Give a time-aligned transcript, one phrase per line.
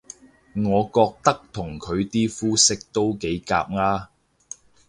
[0.03, 0.05] 我
[0.85, 4.07] 覺得同佢啲膚色都幾夾吖